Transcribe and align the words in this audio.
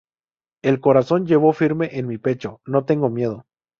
El 0.63 0.79
corazón 0.81 1.27
llevo 1.27 1.53
firme 1.53 1.89
en 1.99 2.07
mi 2.07 2.17
pecho: 2.17 2.59
no 2.65 2.85
tengo 2.85 3.11
miedo. 3.11 3.45